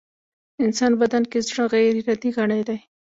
[0.63, 2.79] انسان بدن کې زړه غيري ارادې غړی دی.